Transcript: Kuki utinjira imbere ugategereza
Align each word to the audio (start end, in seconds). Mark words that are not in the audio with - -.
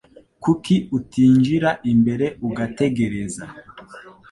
Kuki 0.43 0.75
utinjira 0.97 1.69
imbere 1.91 2.25
ugategereza 2.47 3.43